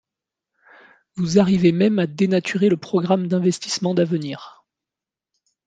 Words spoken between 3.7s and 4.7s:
d’avenir